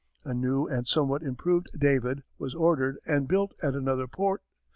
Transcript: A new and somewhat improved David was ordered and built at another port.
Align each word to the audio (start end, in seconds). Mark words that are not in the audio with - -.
A 0.25 0.33
new 0.33 0.65
and 0.65 0.87
somewhat 0.87 1.21
improved 1.21 1.77
David 1.79 2.23
was 2.39 2.55
ordered 2.55 2.97
and 3.05 3.27
built 3.27 3.53
at 3.61 3.75
another 3.75 4.07
port. 4.07 4.41